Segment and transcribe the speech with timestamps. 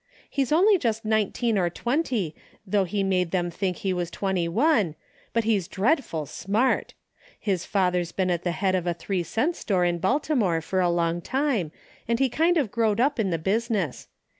[0.31, 2.33] He's only just nineteen or twenty,
[2.65, 4.95] though he made them think he was twenty one,
[5.31, 6.95] but he's dreadful smart.
[7.39, 10.89] His father's been at the head of a three cent store in Baltimore for a
[10.89, 11.71] long time,
[12.07, 14.07] and he kind of growed up in the business.